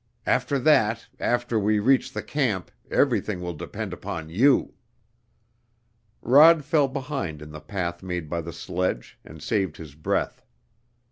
After 0.25 0.57
that, 0.57 1.05
after 1.19 1.59
we 1.59 1.77
reach 1.77 2.11
the 2.11 2.23
camp, 2.23 2.71
everything 2.89 3.39
will 3.39 3.53
depend 3.53 3.93
upon 3.93 4.31
you." 4.31 4.73
Rod 6.23 6.65
fell 6.65 6.87
behind 6.87 7.39
in 7.39 7.51
the 7.51 7.61
path 7.61 8.01
made 8.01 8.27
by 8.27 8.41
the 8.41 8.51
sledge, 8.51 9.19
and 9.23 9.43
saved 9.43 9.77
his 9.77 9.93
breath. 9.93 10.41